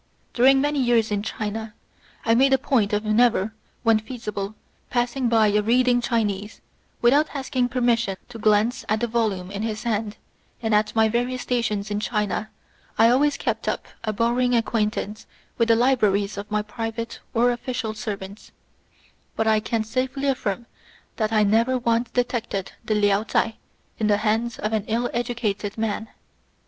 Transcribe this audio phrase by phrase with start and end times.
[0.35, 1.73] Ever since I have been in China,
[2.25, 3.53] I have made a point of never,
[3.83, 4.55] when feasible,
[4.89, 6.59] passing by a reading Chinaman
[7.03, 10.17] without asking permission to glance at the volume in his hand;
[10.59, 12.49] and at my various stations in China
[12.97, 15.27] I have always kept up a borrowing acquaintance
[15.59, 18.51] with the libraries of my private or official servants;
[19.35, 20.65] but I can safely affirm
[21.17, 23.57] that I have not once detected the Liao Chai
[23.99, 24.41] in the XXX11 INTRODUCTION.
[24.41, 26.09] hands of an ill educated man.